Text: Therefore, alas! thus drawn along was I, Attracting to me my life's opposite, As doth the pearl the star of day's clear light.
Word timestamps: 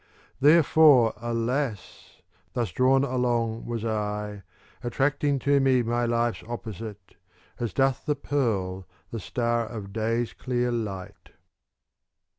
Therefore, 0.39 1.13
alas! 1.17 2.23
thus 2.53 2.71
drawn 2.71 3.03
along 3.03 3.67
was 3.67 3.85
I, 3.85 4.41
Attracting 4.83 5.37
to 5.41 5.59
me 5.59 5.83
my 5.83 6.07
life's 6.07 6.41
opposite, 6.47 7.17
As 7.59 7.71
doth 7.71 8.07
the 8.07 8.15
pearl 8.15 8.87
the 9.11 9.19
star 9.19 9.67
of 9.67 9.93
day's 9.93 10.33
clear 10.33 10.71
light. 10.71 11.29